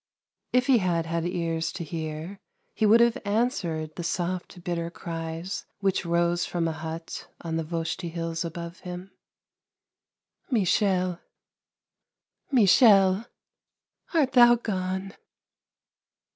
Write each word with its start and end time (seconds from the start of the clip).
If 0.51 0.65
he 0.65 0.79
had 0.79 1.05
had 1.05 1.27
ears 1.27 1.71
to 1.73 1.83
hear, 1.83 2.39
he 2.73 2.87
would 2.87 3.01
have 3.01 3.19
answered 3.23 3.93
the 3.95 4.03
soft, 4.03 4.63
bitter 4.63 4.89
cries 4.89 5.67
which 5.79 6.07
rose 6.07 6.43
from 6.43 6.67
a 6.67 6.71
hut 6.71 7.27
on 7.41 7.55
the 7.55 7.63
Voshti 7.63 8.09
Hills 8.09 8.43
above 8.43 8.79
him:" 8.79 9.11
Michel, 10.49 11.19
Michel, 12.51 13.27
art 14.15 14.31
thou 14.31 14.55
gone? 14.55 15.13